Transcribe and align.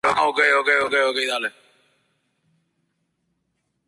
Let's 0.03 0.15
Go 0.15 0.31
The 0.31 0.31
Anthology" 0.31 0.89
fue 0.89 0.89
reeditado. 0.89 1.55